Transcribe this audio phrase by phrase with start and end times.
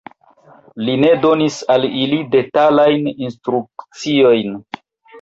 [0.87, 4.63] Li ne donis al ili detalajn instrukciojn.